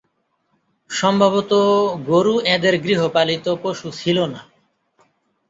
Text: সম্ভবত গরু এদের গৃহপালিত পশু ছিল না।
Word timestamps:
সম্ভবত 0.89 1.51
গরু 2.07 2.35
এদের 2.55 2.73
গৃহপালিত 2.85 3.45
পশু 3.63 3.87
ছিল 3.99 4.17
না। 4.25 4.41